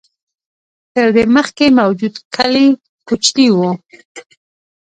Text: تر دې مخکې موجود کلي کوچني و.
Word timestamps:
تر 0.93 1.07
دې 1.15 1.23
مخکې 1.35 1.65
موجود 1.79 2.15
کلي 2.35 2.67
کوچني 3.07 3.47
و. 3.55 3.57